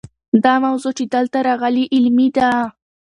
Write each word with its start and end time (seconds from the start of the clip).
دا 0.43 0.53
موضوع 0.65 0.93
چې 0.97 1.03
دلته 1.15 1.37
راغلې 1.47 1.83
علمي 1.95 2.27
ده. 2.37 2.49